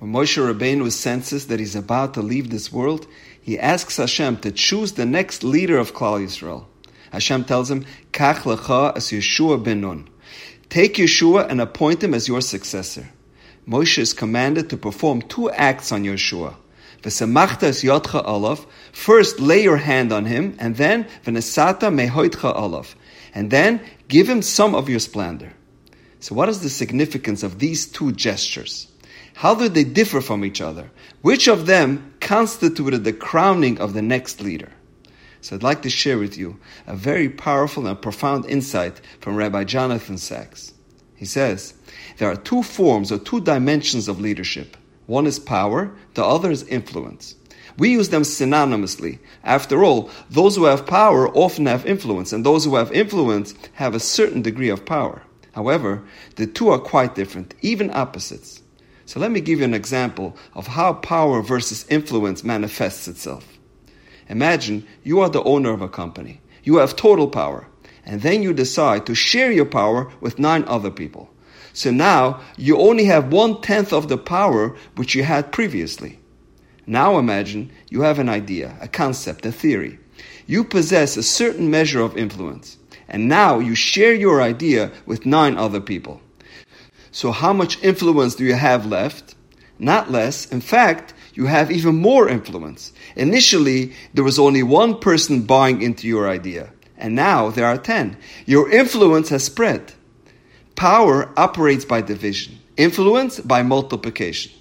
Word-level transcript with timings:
When 0.00 0.12
Moshe 0.14 0.38
Rabbeinu 0.42 0.90
senses 0.90 1.48
that 1.48 1.60
he's 1.60 1.76
about 1.76 2.14
to 2.14 2.22
leave 2.22 2.48
this 2.48 2.72
world, 2.72 3.06
he 3.38 3.58
asks 3.58 3.98
Hashem 3.98 4.38
to 4.38 4.50
choose 4.50 4.92
the 4.92 5.04
next 5.04 5.44
leader 5.44 5.76
of 5.76 5.92
Klal 5.92 6.24
Yisrael. 6.24 6.64
Hashem 7.12 7.44
tells 7.44 7.70
him, 7.70 7.84
Kach 8.10 8.44
lecha 8.44 8.96
as 8.96 9.08
Yeshua 9.08 9.62
ben 9.62 9.82
Nun. 9.82 10.08
Take 10.70 10.94
Yeshua 10.94 11.50
and 11.50 11.60
appoint 11.60 12.02
him 12.02 12.14
as 12.14 12.28
your 12.28 12.40
successor. 12.40 13.10
Moshe 13.68 13.98
is 13.98 14.14
commanded 14.14 14.70
to 14.70 14.78
perform 14.78 15.20
two 15.20 15.50
acts 15.50 15.92
on 15.92 16.04
Yeshua. 16.04 16.54
V'semachta 17.02 17.68
yotcha 17.84 18.24
alav. 18.24 18.64
First, 18.92 19.38
lay 19.38 19.62
your 19.62 19.76
hand 19.76 20.14
on 20.14 20.24
him, 20.24 20.56
and 20.58 20.76
then 20.76 21.04
v'nesata 21.26 21.92
mehoitcha 21.92 22.56
alav. 22.56 22.94
And 23.34 23.50
then 23.50 23.82
give 24.08 24.30
him 24.30 24.40
some 24.40 24.74
of 24.74 24.88
your 24.88 24.98
splendor. 24.98 25.52
So, 26.20 26.34
what 26.34 26.48
is 26.48 26.62
the 26.62 26.70
significance 26.70 27.42
of 27.42 27.58
these 27.58 27.86
two 27.86 28.12
gestures? 28.12 28.86
How 29.34 29.54
do 29.54 29.68
they 29.68 29.84
differ 29.84 30.20
from 30.20 30.44
each 30.44 30.60
other? 30.60 30.90
Which 31.22 31.48
of 31.48 31.66
them 31.66 32.14
constituted 32.20 33.04
the 33.04 33.12
crowning 33.12 33.80
of 33.80 33.94
the 33.94 34.02
next 34.02 34.40
leader? 34.40 34.70
So 35.40 35.56
I'd 35.56 35.62
like 35.62 35.82
to 35.82 35.90
share 35.90 36.18
with 36.18 36.36
you 36.36 36.58
a 36.86 36.94
very 36.94 37.28
powerful 37.28 37.86
and 37.86 38.00
profound 38.00 38.44
insight 38.46 39.00
from 39.20 39.36
Rabbi 39.36 39.64
Jonathan 39.64 40.18
Sacks. 40.18 40.74
He 41.16 41.24
says, 41.24 41.74
there 42.18 42.30
are 42.30 42.36
two 42.36 42.62
forms 42.62 43.10
or 43.10 43.18
two 43.18 43.40
dimensions 43.40 44.08
of 44.08 44.20
leadership. 44.20 44.76
One 45.06 45.26
is 45.26 45.38
power, 45.38 45.92
the 46.14 46.24
other 46.24 46.50
is 46.50 46.62
influence. 46.64 47.34
We 47.78 47.90
use 47.90 48.10
them 48.10 48.22
synonymously. 48.22 49.18
After 49.42 49.82
all, 49.82 50.10
those 50.28 50.56
who 50.56 50.64
have 50.64 50.86
power 50.86 51.28
often 51.34 51.66
have 51.66 51.86
influence, 51.86 52.32
and 52.32 52.44
those 52.44 52.64
who 52.64 52.76
have 52.76 52.92
influence 52.92 53.54
have 53.74 53.94
a 53.94 54.00
certain 54.00 54.42
degree 54.42 54.68
of 54.68 54.84
power. 54.84 55.22
However, 55.52 56.02
the 56.36 56.46
two 56.46 56.68
are 56.68 56.78
quite 56.78 57.14
different, 57.14 57.54
even 57.62 57.90
opposites. 57.90 58.62
So 59.10 59.18
let 59.18 59.32
me 59.32 59.40
give 59.40 59.58
you 59.58 59.64
an 59.64 59.74
example 59.74 60.36
of 60.54 60.68
how 60.68 60.92
power 60.92 61.42
versus 61.42 61.84
influence 61.88 62.44
manifests 62.44 63.08
itself. 63.08 63.58
Imagine 64.28 64.86
you 65.02 65.18
are 65.18 65.28
the 65.28 65.42
owner 65.42 65.72
of 65.72 65.82
a 65.82 65.88
company. 65.88 66.40
You 66.62 66.76
have 66.76 66.94
total 66.94 67.26
power. 67.26 67.66
And 68.06 68.22
then 68.22 68.44
you 68.44 68.52
decide 68.52 69.06
to 69.06 69.16
share 69.16 69.50
your 69.50 69.64
power 69.64 70.12
with 70.20 70.38
nine 70.38 70.62
other 70.68 70.92
people. 70.92 71.28
So 71.72 71.90
now 71.90 72.40
you 72.56 72.78
only 72.78 73.06
have 73.06 73.32
one 73.32 73.60
tenth 73.62 73.92
of 73.92 74.08
the 74.08 74.16
power 74.16 74.76
which 74.94 75.16
you 75.16 75.24
had 75.24 75.50
previously. 75.50 76.20
Now 76.86 77.18
imagine 77.18 77.72
you 77.88 78.02
have 78.02 78.20
an 78.20 78.28
idea, 78.28 78.76
a 78.80 78.86
concept, 78.86 79.44
a 79.44 79.50
theory. 79.50 79.98
You 80.46 80.62
possess 80.62 81.16
a 81.16 81.24
certain 81.24 81.68
measure 81.68 82.00
of 82.00 82.16
influence. 82.16 82.78
And 83.08 83.28
now 83.28 83.58
you 83.58 83.74
share 83.74 84.14
your 84.14 84.40
idea 84.40 84.92
with 85.04 85.26
nine 85.26 85.56
other 85.56 85.80
people. 85.80 86.20
So 87.12 87.32
how 87.32 87.52
much 87.52 87.82
influence 87.82 88.34
do 88.34 88.44
you 88.44 88.54
have 88.54 88.86
left? 88.86 89.34
Not 89.78 90.10
less. 90.10 90.46
In 90.50 90.60
fact, 90.60 91.14
you 91.34 91.46
have 91.46 91.70
even 91.70 91.96
more 91.96 92.28
influence. 92.28 92.92
Initially, 93.16 93.92
there 94.14 94.24
was 94.24 94.38
only 94.38 94.62
one 94.62 94.98
person 94.98 95.42
buying 95.42 95.82
into 95.82 96.06
your 96.06 96.28
idea, 96.28 96.72
and 96.98 97.14
now 97.14 97.50
there 97.50 97.66
are 97.66 97.78
ten. 97.78 98.16
Your 98.46 98.70
influence 98.70 99.30
has 99.30 99.44
spread. 99.44 99.92
Power 100.76 101.30
operates 101.36 101.84
by 101.84 102.02
division, 102.02 102.58
influence 102.76 103.40
by 103.40 103.62
multiplication. 103.62 104.52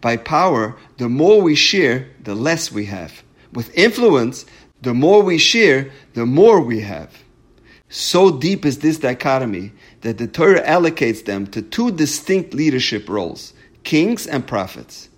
By 0.00 0.16
power, 0.16 0.76
the 0.98 1.08
more 1.08 1.40
we 1.40 1.54
share, 1.54 2.08
the 2.22 2.34
less 2.34 2.72
we 2.72 2.86
have. 2.86 3.22
With 3.52 3.76
influence, 3.76 4.44
the 4.82 4.94
more 4.94 5.22
we 5.22 5.38
share, 5.38 5.92
the 6.14 6.26
more 6.26 6.60
we 6.60 6.80
have. 6.80 7.22
So 7.88 8.36
deep 8.36 8.64
is 8.64 8.78
this 8.78 8.98
dichotomy 8.98 9.72
that 10.02 10.18
the 10.18 10.26
Torah 10.26 10.62
allocates 10.62 11.24
them 11.24 11.46
to 11.48 11.62
two 11.62 11.90
distinct 11.90 12.54
leadership 12.54 13.08
roles 13.08 13.54
kings 13.84 14.26
and 14.26 14.46
prophets. 14.46 15.08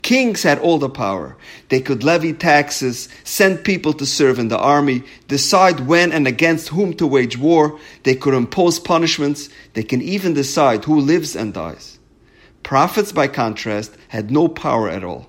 Kings 0.00 0.42
had 0.42 0.58
all 0.58 0.78
the 0.78 0.90
power. 0.90 1.34
They 1.70 1.80
could 1.80 2.04
levy 2.04 2.34
taxes, 2.34 3.08
send 3.24 3.64
people 3.64 3.94
to 3.94 4.04
serve 4.04 4.38
in 4.38 4.48
the 4.48 4.58
army, 4.58 5.02
decide 5.28 5.80
when 5.80 6.12
and 6.12 6.26
against 6.26 6.68
whom 6.68 6.92
to 6.94 7.06
wage 7.06 7.38
war. 7.38 7.78
They 8.02 8.14
could 8.14 8.34
impose 8.34 8.78
punishments. 8.78 9.48
They 9.72 9.82
can 9.82 10.02
even 10.02 10.34
decide 10.34 10.84
who 10.84 11.00
lives 11.00 11.34
and 11.34 11.54
dies. 11.54 11.98
Prophets, 12.62 13.12
by 13.12 13.28
contrast, 13.28 13.96
had 14.08 14.30
no 14.30 14.46
power 14.46 14.90
at 14.90 15.04
all. 15.04 15.26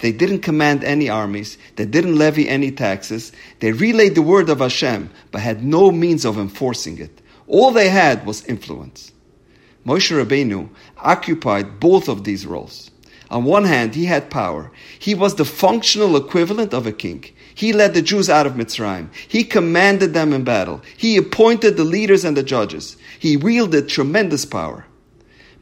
They 0.00 0.10
didn't 0.10 0.40
command 0.40 0.82
any 0.82 1.08
armies. 1.08 1.56
They 1.76 1.86
didn't 1.86 2.18
levy 2.18 2.48
any 2.48 2.72
taxes. 2.72 3.30
They 3.60 3.70
relayed 3.70 4.16
the 4.16 4.22
word 4.22 4.48
of 4.48 4.58
Hashem, 4.58 5.10
but 5.30 5.40
had 5.40 5.64
no 5.64 5.92
means 5.92 6.24
of 6.24 6.36
enforcing 6.36 6.98
it. 6.98 7.22
All 7.48 7.70
they 7.70 7.88
had 7.88 8.26
was 8.26 8.44
influence. 8.44 9.12
Moshe 9.86 10.10
Rabbeinu 10.10 10.68
occupied 10.98 11.78
both 11.78 12.08
of 12.08 12.24
these 12.24 12.44
roles. 12.46 12.90
On 13.30 13.44
one 13.44 13.64
hand, 13.64 13.94
he 13.94 14.04
had 14.06 14.30
power. 14.30 14.70
He 14.98 15.14
was 15.14 15.34
the 15.34 15.44
functional 15.44 16.16
equivalent 16.16 16.72
of 16.72 16.86
a 16.86 16.92
king. 16.92 17.24
He 17.54 17.72
led 17.72 17.94
the 17.94 18.02
Jews 18.02 18.28
out 18.28 18.46
of 18.46 18.54
Mitzrayim. 18.54 19.08
He 19.28 19.42
commanded 19.42 20.12
them 20.14 20.32
in 20.32 20.44
battle. 20.44 20.82
He 20.96 21.16
appointed 21.16 21.76
the 21.76 21.84
leaders 21.84 22.24
and 22.24 22.36
the 22.36 22.42
judges. 22.42 22.96
He 23.18 23.36
wielded 23.36 23.88
tremendous 23.88 24.44
power. 24.44 24.86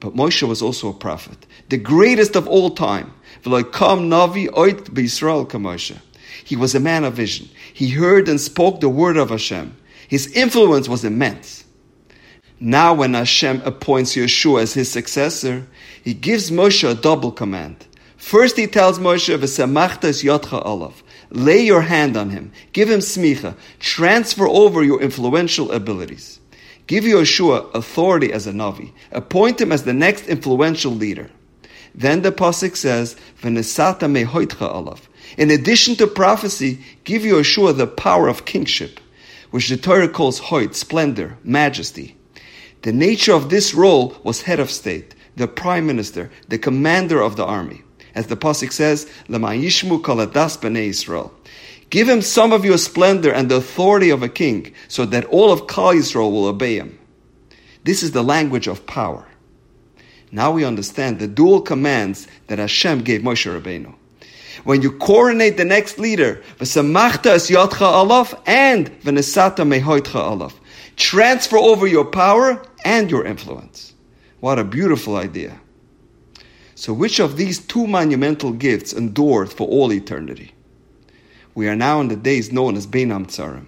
But 0.00 0.16
Moshe 0.16 0.42
was 0.42 0.62
also 0.62 0.88
a 0.88 0.94
prophet, 0.94 1.46
the 1.68 1.76
greatest 1.76 2.34
of 2.34 2.48
all 2.48 2.70
time. 2.70 3.12
He 6.44 6.56
was 6.56 6.74
a 6.74 6.80
man 6.80 7.04
of 7.04 7.14
vision. 7.14 7.48
He 7.72 7.88
heard 7.90 8.28
and 8.28 8.40
spoke 8.40 8.80
the 8.80 8.88
word 8.88 9.16
of 9.16 9.30
Hashem. 9.30 9.76
His 10.08 10.32
influence 10.32 10.88
was 10.88 11.04
immense. 11.04 11.64
Now, 12.64 12.94
when 12.94 13.14
Hashem 13.14 13.62
appoints 13.64 14.14
Yeshua 14.14 14.62
as 14.62 14.74
his 14.74 14.88
successor, 14.88 15.66
he 16.00 16.14
gives 16.14 16.52
Moshe 16.52 16.88
a 16.88 16.94
double 16.94 17.32
command. 17.32 17.74
First, 18.16 18.56
he 18.56 18.68
tells 18.68 19.00
Moshe, 19.00 19.36
"V'semachtas 19.36 20.22
yotcha 20.22 20.64
olav." 20.64 21.02
Lay 21.30 21.60
your 21.60 21.80
hand 21.80 22.16
on 22.16 22.30
him. 22.30 22.52
Give 22.72 22.88
him 22.88 23.00
smicha. 23.00 23.56
Transfer 23.80 24.46
over 24.46 24.84
your 24.84 25.02
influential 25.02 25.72
abilities. 25.72 26.38
Give 26.86 27.02
Yeshua 27.02 27.74
authority 27.74 28.32
as 28.32 28.46
a 28.46 28.52
Navi. 28.52 28.92
Appoint 29.10 29.60
him 29.60 29.72
as 29.72 29.82
the 29.82 29.92
next 29.92 30.28
influential 30.28 30.92
leader. 30.92 31.30
Then 31.96 32.22
the 32.22 32.30
pasuk 32.30 32.76
says, 32.76 33.16
"V'nesata 33.42 34.08
mehoitcha 34.08 34.72
alav." 34.72 34.98
In 35.36 35.50
addition 35.50 35.96
to 35.96 36.06
prophecy, 36.06 36.78
give 37.02 37.22
Yeshua 37.22 37.76
the 37.76 37.88
power 37.88 38.28
of 38.28 38.44
kingship, 38.44 39.00
which 39.50 39.68
the 39.68 39.76
Torah 39.76 40.08
calls 40.08 40.38
hoit, 40.38 40.76
splendor, 40.76 41.38
majesty. 41.42 42.14
The 42.82 42.92
nature 42.92 43.32
of 43.32 43.48
this 43.48 43.74
role 43.74 44.16
was 44.22 44.42
head 44.42 44.60
of 44.60 44.70
state, 44.70 45.14
the 45.36 45.48
prime 45.48 45.86
minister, 45.86 46.30
the 46.48 46.58
commander 46.58 47.20
of 47.20 47.36
the 47.36 47.44
army. 47.44 47.82
As 48.14 48.26
the 48.26 48.36
pasuk 48.36 48.72
says, 48.72 49.06
"L'ma'yishmu 49.28 50.02
kaladas 50.02 50.58
b'nei 50.58 50.90
Yisrael." 50.90 51.30
Give 51.90 52.08
him 52.08 52.22
some 52.22 52.52
of 52.52 52.64
your 52.64 52.78
splendor 52.78 53.30
and 53.30 53.48
the 53.48 53.56
authority 53.56 54.10
of 54.10 54.22
a 54.22 54.28
king, 54.28 54.72
so 54.88 55.04
that 55.06 55.26
all 55.26 55.52
of 55.52 55.66
Klal 55.66 55.94
Yisrael 55.94 56.32
will 56.32 56.46
obey 56.46 56.76
him. 56.76 56.98
This 57.84 58.02
is 58.02 58.12
the 58.12 58.22
language 58.22 58.66
of 58.66 58.86
power. 58.86 59.26
Now 60.30 60.50
we 60.50 60.64
understand 60.64 61.18
the 61.18 61.26
dual 61.28 61.60
commands 61.60 62.26
that 62.46 62.58
Hashem 62.58 63.02
gave 63.02 63.20
Moshe 63.20 63.46
Rabbeinu. 63.46 63.94
When 64.64 64.82
you 64.82 64.92
coronate 64.92 65.56
the 65.56 65.64
next 65.64 65.98
leader, 65.98 66.40
v'samachta 66.58 67.26
es 67.26 67.50
yotcha 67.50 68.38
and 68.46 68.90
v'nesata 69.02 69.66
mehoitcha 69.66 70.02
alaf. 70.02 70.52
Transfer 70.96 71.56
over 71.56 71.86
your 71.86 72.04
power 72.04 72.62
and 72.84 73.10
your 73.10 73.24
influence. 73.24 73.94
What 74.40 74.58
a 74.58 74.64
beautiful 74.64 75.16
idea. 75.16 75.60
So 76.74 76.92
which 76.92 77.20
of 77.20 77.36
these 77.36 77.60
two 77.60 77.86
monumental 77.86 78.52
gifts 78.52 78.92
endured 78.92 79.52
for 79.52 79.68
all 79.68 79.92
eternity? 79.92 80.52
We 81.54 81.68
are 81.68 81.76
now 81.76 82.00
in 82.00 82.08
the 82.08 82.16
days 82.16 82.50
known 82.50 82.76
as 82.76 82.86
Bein 82.86 83.10
Hametzarim, 83.10 83.66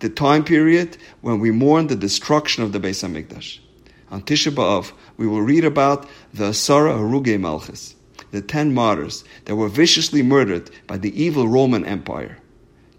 the 0.00 0.08
time 0.08 0.44
period 0.44 0.98
when 1.20 1.38
we 1.38 1.50
mourn 1.50 1.86
the 1.86 1.96
destruction 1.96 2.62
of 2.62 2.72
the 2.72 2.80
Beis 2.80 3.02
Hamikdash. 3.02 3.60
On 4.10 4.20
Tisha 4.20 4.52
B'Av, 4.52 4.92
we 5.16 5.26
will 5.26 5.40
read 5.40 5.64
about 5.64 6.06
the 6.34 6.50
Asara 6.50 6.94
Haruge 6.94 7.40
Malchus, 7.40 7.94
the 8.32 8.42
ten 8.42 8.74
martyrs 8.74 9.24
that 9.46 9.56
were 9.56 9.68
viciously 9.68 10.22
murdered 10.22 10.70
by 10.86 10.98
the 10.98 11.22
evil 11.22 11.48
Roman 11.48 11.84
Empire. 11.86 12.38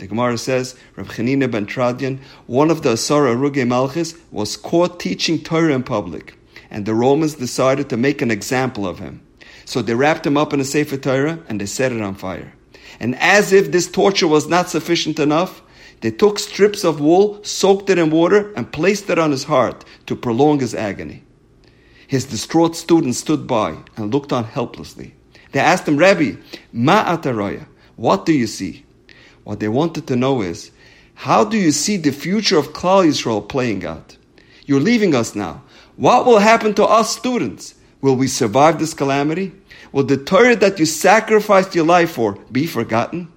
The 0.03 0.09
Gemara 0.09 0.37
says, 0.37 0.75
Reb 0.97 1.07
Chanina 1.07 1.49
ben 1.49 1.65
Tradian, 1.65 2.19
one 2.45 2.69
of 2.69 2.81
the 2.81 2.89
Asara 2.89 3.37
Haruge 3.37 3.65
Malchus, 3.65 4.15
was 4.31 4.57
caught 4.57 4.99
teaching 4.99 5.41
Torah 5.41 5.73
in 5.73 5.81
public, 5.81 6.37
and 6.69 6.85
the 6.85 6.93
Romans 6.93 7.35
decided 7.35 7.89
to 7.89 7.95
make 7.95 8.21
an 8.21 8.29
example 8.29 8.85
of 8.85 8.99
him. 8.99 9.25
So 9.63 9.81
they 9.81 9.95
wrapped 9.95 10.27
him 10.27 10.35
up 10.35 10.51
in 10.51 10.59
a 10.59 10.65
Sefer 10.65 10.97
Torah 10.97 11.39
and 11.47 11.61
they 11.61 11.65
set 11.65 11.93
it 11.93 12.01
on 12.01 12.15
fire. 12.15 12.53
And 12.99 13.15
as 13.15 13.53
if 13.53 13.71
this 13.71 13.89
torture 13.89 14.27
was 14.27 14.49
not 14.49 14.69
sufficient 14.69 15.19
enough, 15.19 15.61
they 16.01 16.11
took 16.11 16.37
strips 16.37 16.83
of 16.83 16.99
wool, 16.99 17.41
soaked 17.45 17.89
it 17.89 17.97
in 17.97 18.09
water, 18.09 18.51
and 18.57 18.73
placed 18.73 19.09
it 19.09 19.17
on 19.17 19.31
his 19.31 19.45
heart 19.45 19.85
to 20.07 20.17
prolong 20.17 20.59
his 20.59 20.75
agony. 20.75 21.23
His 22.07 22.25
distraught 22.25 22.75
students 22.75 23.19
stood 23.19 23.47
by 23.47 23.77
and 23.95 24.13
looked 24.13 24.33
on 24.33 24.43
helplessly. 24.43 25.13
They 25.53 25.61
asked 25.61 25.87
him, 25.87 25.95
Rabbi, 25.95 26.33
Ma 26.73 27.05
ataraya, 27.05 27.67
what 27.95 28.25
do 28.25 28.33
you 28.33 28.47
see? 28.47 28.83
What 29.43 29.59
they 29.59 29.67
wanted 29.67 30.07
to 30.07 30.15
know 30.15 30.41
is, 30.41 30.71
how 31.15 31.43
do 31.43 31.57
you 31.57 31.71
see 31.71 31.97
the 31.97 32.11
future 32.11 32.57
of 32.57 32.73
Klal 32.73 33.05
Yisrael 33.05 33.47
playing 33.47 33.85
out? 33.85 34.17
You're 34.65 34.79
leaving 34.79 35.13
us 35.13 35.35
now. 35.35 35.63
What 35.95 36.25
will 36.25 36.39
happen 36.39 36.73
to 36.75 36.85
us 36.85 37.15
students? 37.15 37.75
Will 38.01 38.15
we 38.15 38.27
survive 38.27 38.79
this 38.79 38.93
calamity? 38.93 39.53
Will 39.91 40.03
the 40.03 40.17
Torah 40.17 40.55
that 40.55 40.79
you 40.79 40.85
sacrificed 40.85 41.75
your 41.75 41.85
life 41.85 42.11
for 42.11 42.33
be 42.51 42.65
forgotten? 42.65 43.31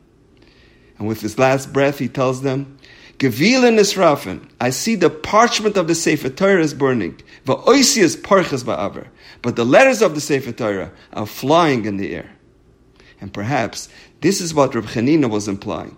And 0.99 1.07
with 1.07 1.21
his 1.21 1.39
last 1.39 1.73
breath, 1.73 1.99
he 1.99 2.09
tells 2.09 2.43
them, 2.43 2.79
Gevila 3.19 3.73
Nisrafen, 3.73 4.49
I 4.61 4.71
see 4.71 4.95
the 4.95 5.11
parchment 5.11 5.77
of 5.77 5.89
the 5.89 5.95
Sefer 5.95 6.29
Torah 6.29 6.63
is 6.63 6.75
burning. 6.75 7.21
Va'oisias 7.45 8.17
parchas 8.17 8.63
ba'aver. 8.65 9.09
But 9.43 9.57
the 9.57 9.65
letters 9.65 10.03
of 10.03 10.15
the 10.15 10.21
Sefer 10.21 10.53
Torah 10.53 10.93
are 11.13 11.27
flying 11.27 11.85
in 11.85 11.97
the 11.97 12.15
air. 12.15 12.31
And 13.21 13.33
perhaps 13.33 13.89
this 14.27 14.41
is 14.41 14.53
what 14.53 14.75
Reb 14.75 14.87
Chanina 14.87 15.31
was 15.31 15.47
implying. 15.47 15.97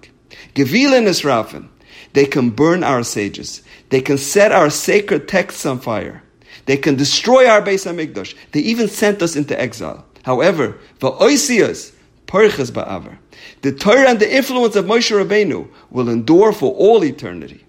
Gevila 0.55 1.01
Nisrafen, 1.03 1.67
they 2.13 2.27
can 2.27 2.51
burn 2.51 2.85
our 2.85 3.03
sages. 3.03 3.63
They 3.89 4.03
can 4.03 4.19
set 4.19 4.53
our 4.53 4.69
sacred 4.69 5.29
texts 5.29 5.65
on 5.65 5.81
fire. 5.81 6.23
They 6.67 6.77
can 6.77 6.97
destroy 6.97 7.49
our 7.49 7.63
Beis 7.63 7.87
Hamikdash. 7.87 8.35
They 8.53 8.61
even 8.61 8.87
sent 8.89 9.23
us 9.23 9.35
into 9.35 9.59
exile. 9.59 10.05
However, 10.25 10.77
va'oisias 10.99 11.95
parchas 12.27 12.71
ba'aver. 12.71 13.17
The 13.63 13.73
Torah 13.73 14.11
and 14.11 14.21
the 14.21 14.37
influence 14.37 14.77
of 14.77 14.85
Moshe 14.85 15.11
Rabbeinu 15.11 15.67
will 15.89 16.11
endure 16.11 16.53
for 16.53 16.75
all 16.75 17.03
eternity, 17.03 17.65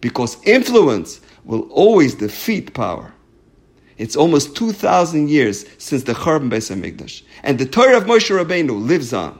because 0.00 0.42
influence 0.44 1.20
will 1.44 1.68
always 1.70 2.14
defeat 2.14 2.72
power. 2.72 3.12
It's 3.98 4.16
almost 4.16 4.56
2,000 4.56 5.28
years 5.28 5.66
since 5.76 6.04
the 6.04 6.14
Churban 6.14 6.48
Beis 6.50 6.74
Hamikdash, 6.74 7.20
and 7.42 7.58
the 7.58 7.66
Torah 7.66 7.98
of 7.98 8.04
Moshe 8.04 8.34
Rabbeinu 8.34 8.86
lives 8.86 9.12
on. 9.12 9.38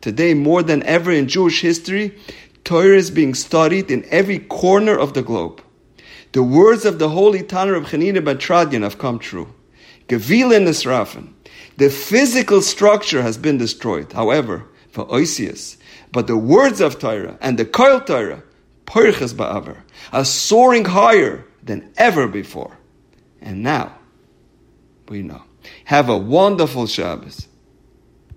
Today, 0.00 0.34
more 0.34 0.62
than 0.62 0.82
ever 0.84 1.10
in 1.10 1.28
Jewish 1.28 1.60
history, 1.60 2.16
Torah 2.64 2.96
is 2.96 3.10
being 3.10 3.34
studied 3.34 3.90
in 3.90 4.04
every 4.10 4.38
corner 4.38 4.98
of 4.98 5.14
the 5.14 5.22
globe. 5.22 5.62
The 6.32 6.42
words 6.42 6.84
of 6.84 6.98
the 6.98 7.08
holy 7.08 7.42
Tanna 7.42 7.72
of 7.72 7.86
Chanina 7.86 8.18
Batradian 8.24 8.82
have 8.82 8.98
come 8.98 9.18
true. 9.18 9.52
Gevila 10.08 10.60
Nisrafen. 10.60 11.32
The 11.76 11.90
physical 11.90 12.62
structure 12.62 13.22
has 13.22 13.36
been 13.36 13.58
destroyed. 13.58 14.12
However, 14.12 14.66
for 14.90 15.06
Oisius, 15.06 15.76
but 16.12 16.26
the 16.26 16.36
words 16.36 16.80
of 16.80 16.98
Torah 16.98 17.38
and 17.40 17.58
the 17.58 17.64
Koil 17.64 18.04
Torah, 18.04 18.42
Perches 18.86 19.34
Ba'aver, 19.34 19.78
are 20.12 20.24
soaring 20.24 20.84
higher 20.84 21.44
than 21.62 21.92
ever 21.96 22.26
before. 22.26 22.76
And 23.40 23.62
now, 23.62 23.96
we 25.08 25.22
know. 25.22 25.42
Have 25.84 26.08
a 26.08 26.16
wonderful 26.16 26.86
Shabbos. 26.86 27.46